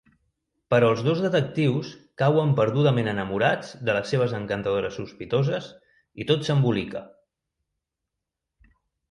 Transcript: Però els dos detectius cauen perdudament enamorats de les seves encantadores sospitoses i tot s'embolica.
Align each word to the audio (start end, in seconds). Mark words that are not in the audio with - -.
Però 0.73 0.87
els 0.93 1.01
dos 1.07 1.19
detectius 1.25 1.91
cauen 2.21 2.53
perdudament 2.59 3.09
enamorats 3.11 3.69
de 3.91 3.95
les 3.99 4.09
seves 4.15 4.33
encantadores 4.39 4.99
sospitoses 5.01 5.69
i 6.25 6.29
tot 6.33 6.49
s'embolica. 6.49 7.05